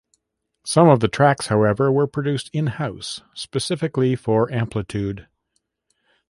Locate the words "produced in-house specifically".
2.07-4.15